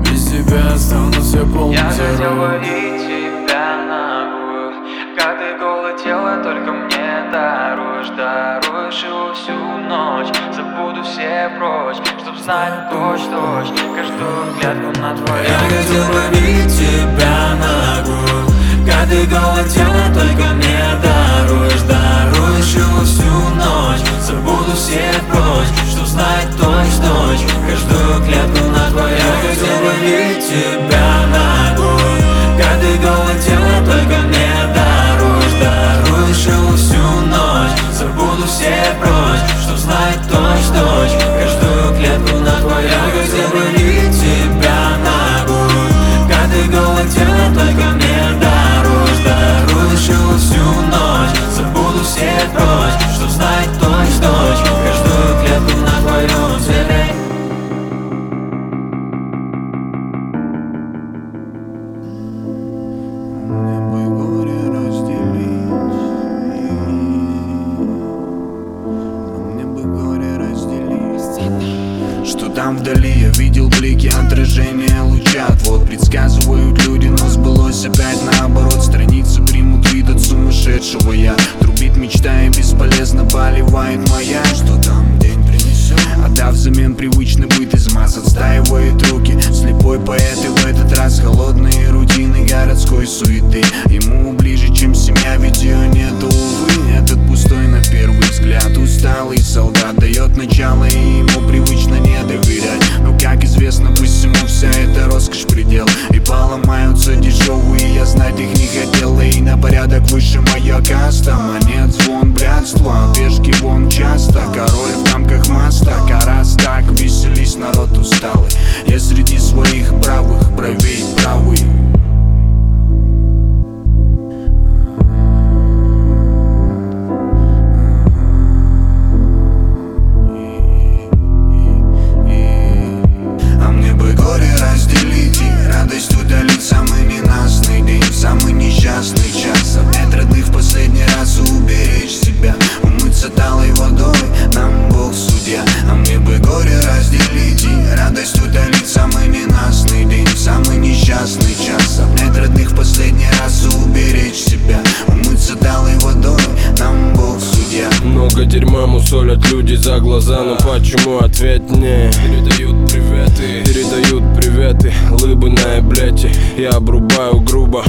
Без 0.00 0.24
тебя 0.30 0.72
останусь 0.72 1.34
я 1.34 1.42
полный 1.42 1.74
Я 1.74 1.90
хотел 1.90 2.32
видеть 2.62 3.06
тебя 3.06 3.84
ногу 3.84 4.72
Как 5.14 5.38
ты 5.38 5.58
голое 5.58 5.98
тело 5.98 6.42
только 6.42 6.72
мне 6.72 7.30
даруешь. 7.30 8.08
Даруешь 8.16 9.04
его 9.04 9.34
всю 9.34 9.52
ночь. 9.52 10.32
Забуду 10.56 11.02
все 11.02 11.52
прочь 11.58 11.98
Чтоб 12.22 12.34
знать 12.38 12.88
точь-точь. 12.88 13.68
Каждую 13.94 14.54
клетку 14.58 15.00
на 15.02 15.14
твоем 15.14 15.44
Я 15.44 15.58
хотел 15.58 16.04
бы 16.06 16.40
видеть 16.40 16.78
тебя 16.78 17.56
ногу 17.60 18.13
Как 19.04 19.12
ты 19.12 19.26
голое 19.26 19.64
тело 19.64 20.00
только 20.14 20.54
мне 20.54 20.80
даруешь 21.02 21.82
Даруешь 21.82 22.74
его 22.74 23.04
всю 23.04 23.24
ночь. 23.54 24.00
Забуду 24.22 24.74
всех 24.74 25.20
прочь 25.30 25.68
Чтоб 25.90 26.06
знать 26.06 26.48
точь-точь 26.58 27.44
Каждую 27.68 28.24
клетку 28.24 28.64
на 28.70 28.90
твоем 28.90 29.18
Я 29.18 29.48
хотел 29.50 29.76
бы 29.84 30.40
тебя 30.40 31.26
ногу 31.34 32.00
Как 32.56 32.80
ты 32.80 32.96
голое 32.96 33.38
тело 33.42 33.84
только 33.84 34.22
мне 34.22 34.74
даруешь 34.74 34.93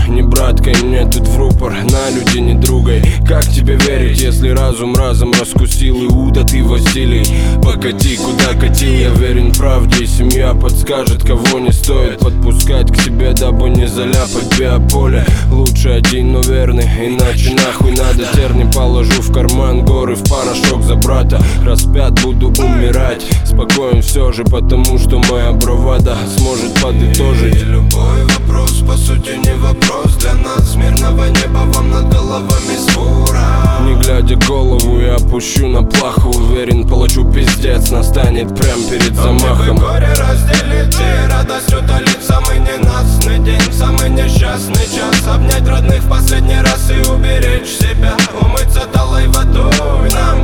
Не 0.08 0.22
браткой 0.22 0.76
мне 0.84 1.06
тут 1.06 1.28
в 1.28 1.38
рупор 1.38 1.72
На 1.72 2.10
люди 2.12 2.38
не 2.38 2.54
другой 2.54 3.02
Как 3.28 3.44
тебе 3.46 3.76
верить, 3.76 4.22
если 4.22 4.50
разум 4.50 4.96
разом 4.96 5.34
раскусил 5.34 6.06
Иуда 6.06 6.44
ты 6.44 6.64
Василий 6.64 7.26
Покати, 7.64 8.18
куда 8.18 8.54
катил 8.60 8.94
Я 8.94 9.10
верен 9.10 9.52
правде 9.54 10.04
и 10.04 10.08
семья 10.08 10.54
подскажет 10.54 11.24
Кого 11.24 11.60
не 11.60 11.72
стоит 11.72 12.20
подпускать 12.20 12.92
к 12.92 13.02
себе 13.02 13.34
Дабы 13.34 13.70
не 13.70 13.88
заляпать 13.88 14.60
биополе. 14.60 15.26
Лучше 15.52 15.90
один, 15.90 16.34
но 16.34 16.42
верный 16.42 16.86
Иначе 16.86 17.56
нахуй 17.56 17.92
надо. 17.92 18.26
Терни 18.36 18.70
Положу 18.72 19.22
в 19.22 19.34
карман 19.34 19.86
горы 19.86 20.16
в 20.16 20.24
порошок 20.30 20.84
за 20.84 20.96
брата. 20.96 21.42
Распят 21.64 22.22
буду 22.22 22.50
умирать 22.50 23.26
Спокоен 23.46 24.02
все 24.02 24.32
же, 24.32 24.44
потому 24.44 24.98
что 25.00 25.20
моя 25.32 25.52
бравада 25.52 26.16
Сможет 26.38 26.80
подытожить. 26.82 27.56
И 27.56 27.66
любой 27.66 28.24
вопрос, 28.24 28.84
по 28.88 28.98
сути, 28.98 29.32
не 29.44 29.54
вопрос 29.56 29.85
Для 30.20 30.34
нас 30.34 30.76
мирного 30.76 31.26
неба 31.26 31.66
вам 31.68 31.92
над 31.92 32.10
головами 32.10 32.78
свора. 32.90 33.80
Не 33.86 33.94
глядя 33.96 34.36
голову, 34.48 35.00
я 35.00 35.16
опущу 35.16 35.68
на 35.68 35.84
плаху. 35.84 36.30
Уверен, 36.30 36.88
получу 36.88 37.24
пиздец, 37.32 37.92
настанет 37.92 38.48
прям 38.56 38.84
перед 38.90 39.16
замахом. 39.16 39.78
горе 39.78 40.08
разделить 40.14 40.96
и 41.00 41.32
радость 41.32 41.74
утолить 41.74 42.24
Самый 42.26 42.58
ненастный 42.60 43.38
день, 43.40 43.72
самый 43.72 44.10
несчастный 44.10 44.86
час. 44.86 45.28
Обнять 45.28 45.68
родных 45.68 46.02
в 46.02 46.10
последний 46.10 46.60
раз 46.60 46.90
и 46.90 47.08
уберечь 47.08 47.68
себя. 47.68 48.18
Умыться 48.42 48.82
талой 48.92 49.28
водой, 49.28 50.10
нам 50.12 50.35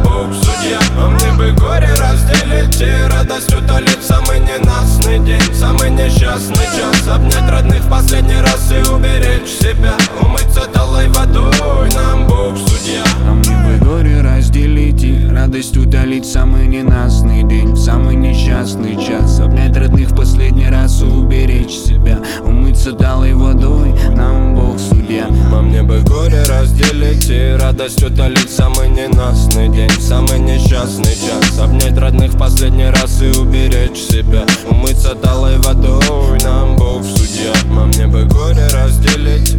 А 0.98 1.10
мне 1.10 1.32
бы 1.34 1.52
горе 1.52 1.90
разделить 1.96 2.82
и 2.82 2.92
радость 3.10 3.54
утолить 3.54 4.04
Самый 4.04 4.40
ненастный 4.40 5.20
день, 5.20 5.42
самый 5.54 5.90
несчастный 5.90 6.66
час. 6.78 7.08
Обнять 7.08 7.50
родных 7.50 7.82
в 7.82 7.90
последний 7.90 8.40
раз 8.40 8.72
и 8.72 8.90
уберечь 8.90 9.50
себя. 9.50 9.94
Умыться 10.22 10.62
талой 10.72 11.08
водой, 11.10 11.90
нам 11.96 12.28
Бог 12.28 12.58
судья. 12.58 13.04
Мне 13.26 13.78
бы 13.80 13.86
горе 13.86 14.22
разделить 14.22 15.04
и 15.04 15.28
радость 15.28 15.78
утолить 15.78 16.26
Самый 16.26 16.68
ненастный 16.68 17.44
день, 17.44 17.76
самый 17.76 18.16
несчастный 18.16 18.96
час. 18.96 19.40
Обнять 19.40 19.76
родных 19.76 20.12
в 20.12 20.16
последний 20.16 20.70
раз 20.70 21.02
и 21.02 21.06
уберечь 21.06 21.72
себя. 21.72 22.20
Умыться 22.46 22.94
талой 22.94 23.34
водой, 23.34 23.94
нам 24.16 24.56
Бог 24.56 24.80
судья 24.80 25.01
А 25.20 25.62
мне 25.62 25.84
бы 25.84 26.00
горе 26.02 26.44
разделить 26.44 27.30
и 27.30 27.58
радость 27.60 28.02
утолить. 28.02 28.50
Самый 28.50 28.88
ненастный 28.90 29.68
день, 29.68 29.92
самый 30.00 30.40
несчастный 30.40 31.14
час. 31.14 31.60
Обнять 31.60 31.98
родных 31.98 32.34
в 32.34 32.38
последний 32.38 32.86
раз 32.86 33.22
и 33.22 33.28
уберечь 33.38 33.98
себя. 33.98 34.46
Умыться 34.70 35.16
талой 35.16 35.58
водой, 35.58 36.40
нам 36.44 36.78
Бог 36.78 37.04
судья. 37.04 37.52
А 37.72 37.86
мне 37.88 38.08
бы 38.08 38.24
горе 38.24 38.68
разделить. 38.70 39.56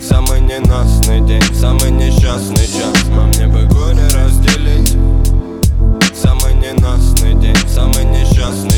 Самый 0.00 0.40
ненастный 0.40 1.20
день, 1.26 1.42
самый 1.54 1.90
несчастный 1.90 2.66
час. 2.66 3.06
А 3.10 3.26
мне 3.26 3.48
бы 3.48 3.64
горе 3.64 4.06
разделить. 4.14 4.96
Самый 6.14 6.54
ненастный 6.54 7.34
день, 7.34 7.56
самый 7.68 8.04
несчастный 8.04 8.77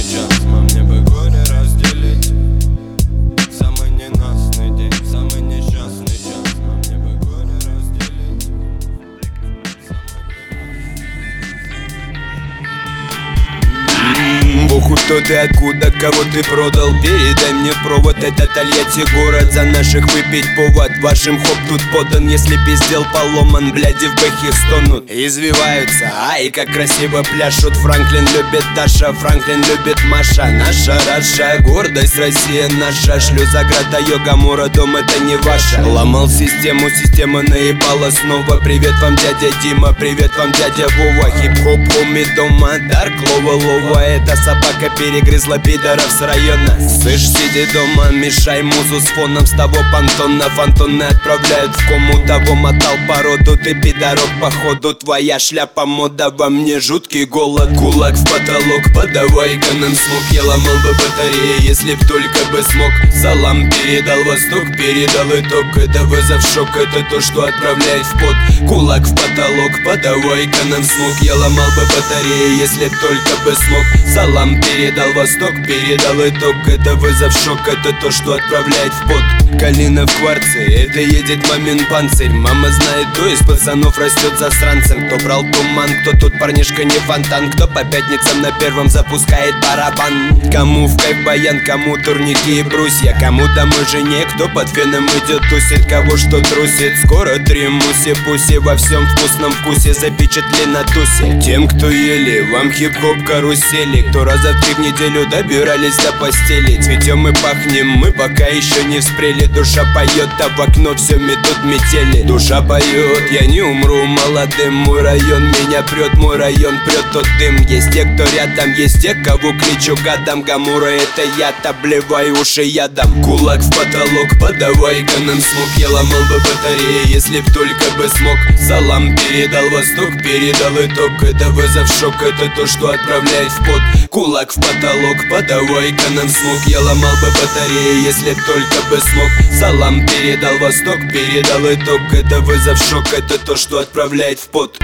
кто 15.11 15.21
ты, 15.23 15.39
откуда, 15.39 15.91
кого 15.91 16.23
ты 16.33 16.45
продал? 16.45 16.93
Передай 17.03 17.53
мне 17.53 17.73
провод, 17.83 18.23
это 18.23 18.47
Тольятти 18.47 19.05
город 19.13 19.53
За 19.53 19.65
наших 19.65 20.05
выпить 20.13 20.47
повод, 20.55 20.93
вашим 21.03 21.37
хоп 21.37 21.59
тут 21.69 21.83
подан 21.93 22.29
Если 22.29 22.57
пиздел 22.65 23.05
поломан, 23.13 23.73
бляди 23.73 24.07
в 24.07 24.15
бэхе 24.15 24.53
стонут 24.53 25.11
Извиваются, 25.11 26.13
ай, 26.15 26.51
как 26.51 26.73
красиво 26.73 27.25
пляшут. 27.25 27.75
Франклин 27.77 28.25
любит 28.37 28.65
Таша, 28.77 29.13
Франклин 29.13 29.65
любит 29.65 29.99
Маша. 30.05 30.47
Наша 30.47 31.01
Раша, 31.09 31.61
гордость 31.61 32.17
Россия 32.17 32.69
наша. 32.69 33.19
Шлю 33.19 33.45
за 33.47 33.65
града 33.65 33.99
йога, 34.07 34.37
Мура, 34.37 34.69
дом 34.69 34.95
это 34.95 35.19
не 35.25 35.37
ваша 35.37 35.83
Ломал 35.85 36.29
систему, 36.29 36.89
система 36.91 37.43
наебала. 37.43 38.11
Снова 38.11 38.61
Привет 38.63 38.95
вам, 39.03 39.17
дядя 39.17 39.51
Дима, 39.63 39.93
привет 39.93 40.31
вам, 40.39 40.53
дядя 40.53 40.87
Вова. 40.97 41.31
Хип-хоп, 41.31 41.93
хуми 41.93 42.25
дома, 42.37 42.79
Дарк, 42.89 43.15
лова, 43.29 43.55
лова 43.55 43.99
Эта 44.05 44.37
собака 44.37 44.91
перегрызла 45.01 45.59
пидоров 45.59 46.11
с 46.11 46.21
района. 46.21 46.79
Слышь, 47.01 47.27
сиди 47.27 47.67
дома, 47.73 48.11
мешай 48.11 48.63
музу 48.63 49.01
с 49.01 49.07
фоном. 49.07 49.47
С 49.47 49.51
того 49.53 49.77
понтона 49.91 50.45
фантоны 50.51 51.05
отправляют 51.05 51.75
в 51.75 51.89
кому 51.89 52.27
Того 52.27 52.55
мотал 52.55 52.95
породу, 53.09 53.57
ты 53.57 53.75
пидорок 53.75 54.29
походу 54.41 54.95
Твоя 54.95 55.39
шляпа 55.39 55.87
мода, 55.87 56.29
во 56.31 56.51
мне 56.51 56.81
жуткий 56.81 57.25
голод 57.25 57.71
Кулак 57.79 58.15
в 58.15 58.25
потолок, 58.25 58.83
подавай-ка 58.95 59.75
нам 59.81 59.95
слух 59.95 60.33
Я 60.33 60.45
ломал 60.45 60.77
бы 60.85 60.93
батареи, 60.93 61.63
если 61.67 61.95
б 61.95 62.07
только 62.07 62.45
бы 62.53 62.63
смог. 62.63 62.93
Салам 63.23 63.71
передал 63.71 64.23
восток, 64.25 64.77
передал 64.77 65.29
итог. 65.31 65.77
Это 65.79 66.05
вызов 66.05 66.43
шок, 66.53 66.69
это 66.77 67.03
то, 67.09 67.21
что 67.23 67.45
отправляет 67.45 68.05
в 68.05 68.13
пот. 68.21 68.69
Кулак 68.69 69.03
в 69.07 69.15
потолок, 69.15 69.73
подавай-ка 69.83 70.65
нам 70.69 70.85
слух 70.85 71.23
Я 71.23 71.37
ломал 71.37 71.71
бы 71.71 71.83
батареи, 71.87 72.61
если 72.61 72.87
б 72.87 72.93
только 73.01 73.45
бы 73.45 73.57
смог. 73.57 74.15
Салам 74.15 74.61
передал 74.61 74.90
восток, 75.15 75.53
передал 75.67 76.17
итог. 76.29 76.57
Это 76.67 76.95
вызов 76.97 77.33
шок, 77.33 77.61
это 77.67 77.93
то, 78.01 78.11
что 78.11 78.35
отправляет 78.35 78.93
в 78.93 79.09
пот 79.09 79.41
Калина 79.59 80.07
в 80.07 80.21
кварце, 80.21 80.59
это 80.59 81.01
едет 81.01 81.47
мамин 81.49 81.85
панцирь. 81.91 82.31
Мама 82.31 82.69
знает, 82.71 83.09
кто 83.13 83.27
из 83.27 83.41
пацанов 83.41 83.99
растет 83.99 84.39
засранцем 84.39 85.07
Кто 85.07 85.17
брал 85.25 85.43
туман, 85.43 85.91
кто 86.03 86.17
тут 86.17 86.39
парнишка 86.39 86.85
не 86.85 86.99
фонтан. 87.01 87.51
Кто 87.51 87.67
по 87.67 87.85
пятницам 87.85 88.41
на 88.43 88.53
первом 88.53 88.89
запускает 88.89 89.55
барабан. 89.61 90.41
Кому 90.53 90.87
в 90.87 90.97
кайф 90.97 91.25
баян, 91.25 91.61
кому 91.65 91.97
турники 91.99 92.61
и 92.61 92.63
брусья. 92.63 93.17
Кому 93.21 93.43
домой 93.55 93.85
жене, 93.91 94.25
кто 94.35 94.49
под 94.49 94.69
феном 94.69 95.07
идет 95.07 95.43
тусит. 95.51 95.87
Кого 95.87 96.17
что 96.17 96.41
трусит, 96.41 96.97
скоро 97.05 97.39
три 97.39 97.69
муси. 97.69 98.15
Пуси 98.25 98.59
во 98.59 98.77
всем 98.77 99.07
вкусном 99.09 99.53
вкусе 99.53 99.93
запечатли 99.93 100.65
на 100.67 100.85
тусе. 100.85 101.41
Тем, 101.45 101.69
кто 101.69 101.91
ели, 101.91 102.51
вам 102.53 102.73
хип-хоп 102.73 103.27
карусели. 103.27 104.09
Кто 104.09 104.25
раза 104.25 104.53
в 104.53 104.65
три 104.65 104.75
неделю 104.81 105.29
добирались 105.29 105.97
до 105.97 106.13
постели. 106.13 106.81
Цветем 106.81 107.29
и 107.29 107.33
пахнем, 107.43 107.89
мы 107.89 108.13
пока 108.13 108.47
еще 108.47 108.83
не 108.85 109.01
вспрели 109.01 109.47
Душа 109.47 109.85
поет, 109.95 110.29
а 110.41 110.49
в 110.57 110.61
окно 110.61 110.95
все 110.97 111.17
метут 111.17 111.65
метели. 111.65 112.23
Душа 112.23 112.63
поет, 112.63 113.31
я 113.31 113.47
не 113.47 113.61
умру 113.61 114.05
молодым. 114.05 114.75
Мой 114.75 115.03
район 115.03 115.49
меня 115.49 115.83
прет, 115.83 116.15
мой 116.15 116.37
район 116.37 116.79
прет 116.87 117.05
тот 117.13 117.27
дым. 117.39 117.57
Есть 117.67 117.93
те, 117.93 118.05
кто 118.05 118.25
рядом, 118.35 118.73
есть 118.75 119.03
те, 119.03 119.15
кого 119.15 119.53
кличу 119.53 119.97
гадом. 120.05 120.43
Гамура 120.43 120.87
это 120.87 121.23
я, 121.39 121.53
обливай 121.65 122.31
уши 122.33 122.63
ядом. 122.63 123.23
Кулак 123.23 123.61
в 123.61 123.71
потолок, 123.71 124.29
подавай-ка 124.41 125.21
нам 125.21 125.41
смог. 125.41 125.69
Я 125.77 125.91
ломал 125.91 126.23
бы 126.29 126.39
батареи, 126.39 127.09
если 127.09 127.41
б 127.41 127.53
только 127.53 127.91
бы 127.97 128.09
смог. 128.09 128.39
Салам 128.67 129.17
передал 129.17 129.69
восток, 129.71 130.23
передал 130.23 130.75
итог. 130.77 131.23
Это 131.23 131.51
вызов 131.51 131.89
шок, 131.89 132.15
это 132.23 132.51
то, 132.57 132.67
что 132.67 132.91
отправляет 132.91 133.53
в 133.53 133.59
пот. 133.59 133.83
Кулак 134.11 134.53
в 134.53 134.60
потолок, 134.61 135.17
подавай-ка 135.31 136.11
нам 136.11 136.29
смог 136.29 136.61
Я 136.67 136.81
ломал 136.81 137.15
бы 137.21 137.29
батареи, 137.29 138.05
если 138.05 138.35
только 138.35 138.89
бы 138.89 139.01
смог. 139.01 139.31
Салам 139.59 140.07
передал 140.07 140.57
восток, 140.59 140.99
передал 141.13 141.61
итог. 141.73 142.01
Это 142.13 142.41
вызов 142.41 142.79
шок, 142.79 143.13
это 143.13 143.39
то, 143.45 143.57
что 143.57 143.79
отправляет 143.81 144.39
в 144.39 144.49
пот 144.49 144.79